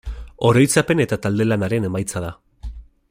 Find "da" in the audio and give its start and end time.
2.25-2.33